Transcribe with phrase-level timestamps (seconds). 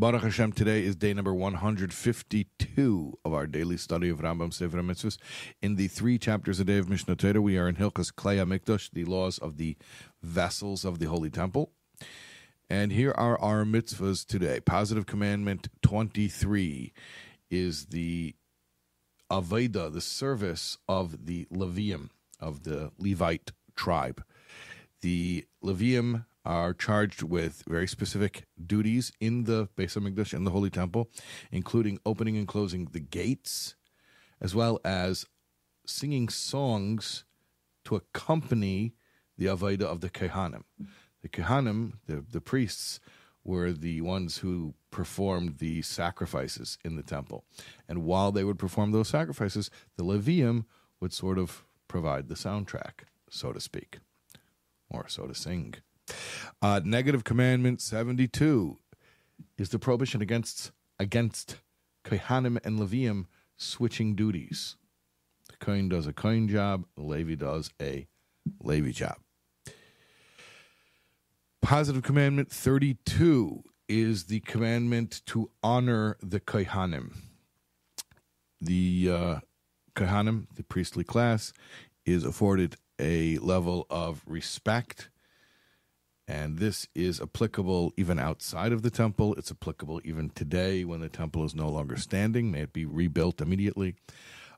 [0.00, 5.18] Baruch Hashem, today is day number 152 of our daily study of Rambam Sefer Mitzvahs.
[5.60, 8.90] In the three chapters a day of Mishneh Torah, we are in Hilchos Klei Mikdash,
[8.94, 9.76] the laws of the
[10.22, 11.72] vessels of the Holy Temple.
[12.70, 14.60] And here are our mitzvahs today.
[14.60, 16.94] Positive commandment 23
[17.50, 18.34] is the
[19.30, 22.08] Avodah, the service of the Leviim,
[22.40, 24.24] of the Levite tribe.
[25.02, 30.70] The Leviim are charged with very specific duties in the Beis Hamikdash in the Holy
[30.70, 31.10] Temple,
[31.50, 33.74] including opening and closing the gates,
[34.40, 35.26] as well as
[35.86, 37.24] singing songs
[37.84, 38.94] to accompany
[39.36, 40.64] the Avodah of the Kohanim.
[41.22, 43.00] The Kohanim, the, the priests,
[43.44, 47.44] were the ones who performed the sacrifices in the temple.
[47.88, 50.64] And while they would perform those sacrifices, the Leviim
[51.00, 53.98] would sort of provide the soundtrack, so to speak,
[54.90, 55.74] or so to sing.
[56.62, 58.76] Uh, negative commandment 72
[59.58, 61.56] is the prohibition against against
[62.04, 64.76] Kohanim and Leviim switching duties.
[65.48, 68.06] The Kohen does a Kohen job, the Levi does a
[68.62, 69.16] Levi job.
[71.62, 77.16] Positive commandment 32 is the commandment to honor the Kohanim.
[78.60, 79.40] The uh,
[79.94, 81.52] Kohanim, the priestly class,
[82.04, 85.10] is afforded a level of respect
[86.30, 89.34] and this is applicable even outside of the temple.
[89.34, 92.52] It's applicable even today when the temple is no longer standing.
[92.52, 93.96] May it be rebuilt immediately.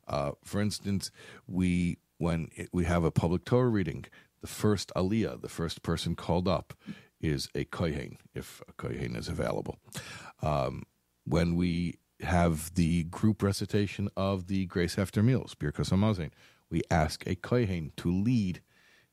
[0.06, 1.10] Uh, for instance,
[1.46, 4.04] we when it, we have a public Torah reading,
[4.42, 6.74] the first aliyah, the first person called up,
[7.22, 9.78] is a kohen, if a kohen is available.
[10.42, 10.82] Um,
[11.24, 16.32] when we have the group recitation of the Grace After Meals, Birkas Hamazon,
[16.68, 18.60] we ask a kohen to lead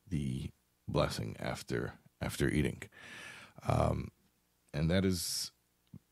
[0.08, 0.50] the
[0.90, 2.84] blessing after after eating.
[3.68, 4.10] Um,
[4.74, 5.52] and that is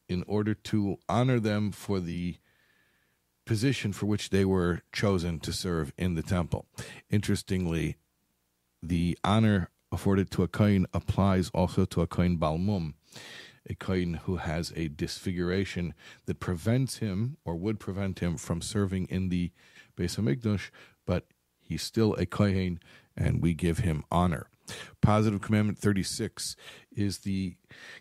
[0.09, 2.38] in order to honor them for the
[3.45, 6.66] position for which they were chosen to serve in the temple.
[7.09, 7.97] Interestingly,
[8.84, 12.96] the honor afforded to a kohen applies also to a kohen baal mum,
[13.69, 15.94] a kohen who has a disfiguration
[16.25, 19.51] that prevents him or would prevent him from serving in the
[19.97, 20.69] Beis Hamikdash,
[21.06, 21.25] but
[21.59, 22.79] he's still a kohen,
[23.16, 24.47] and we give him honor.
[25.01, 26.55] Positive commandment 36
[26.91, 27.55] is the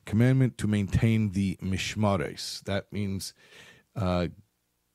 [0.05, 2.63] commandment to maintain the mishmares.
[2.65, 3.35] That means
[3.95, 4.29] uh,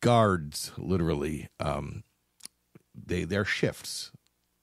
[0.01, 1.49] guards, literally.
[1.59, 2.03] Um,
[2.93, 4.11] they they're shifts.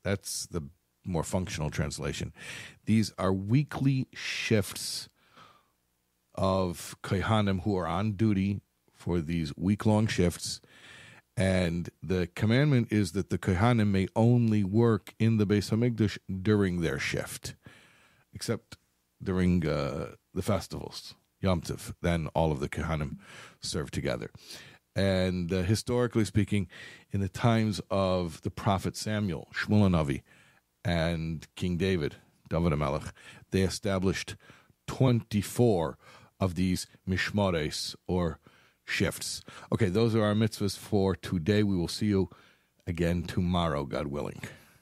[0.04, 0.62] That's the
[1.04, 2.32] more functional translation.
[2.84, 5.08] These are weekly shifts
[6.34, 8.60] of kohanim who are on duty
[8.94, 10.60] for these week long shifts
[11.38, 16.80] and the commandment is that the Kohanim may only work in the Beis Hamikdash during
[16.80, 17.54] their shift,
[18.34, 18.76] except
[19.22, 21.94] during uh, the festivals, Yom Tov.
[22.02, 23.18] Then all of the Kohanim
[23.60, 24.32] serve together.
[24.96, 26.66] And uh, historically speaking,
[27.12, 30.22] in the times of the prophet Samuel, Shmuel Navi,
[30.84, 32.16] and King David,
[32.50, 33.12] David HaMelech,
[33.52, 34.34] they established
[34.88, 35.98] 24
[36.40, 38.40] of these mishmares, or
[38.88, 39.42] shifts.
[39.72, 41.62] Okay, those are our mitzvahs for today.
[41.62, 42.30] We will see you
[42.86, 44.40] again tomorrow, God willing.